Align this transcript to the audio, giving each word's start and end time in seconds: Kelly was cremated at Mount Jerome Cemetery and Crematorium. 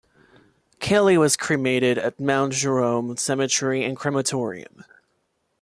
Kelly 0.79 1.15
was 1.15 1.37
cremated 1.37 1.99
at 1.99 2.19
Mount 2.19 2.53
Jerome 2.53 3.15
Cemetery 3.17 3.83
and 3.83 3.95
Crematorium. 3.95 4.83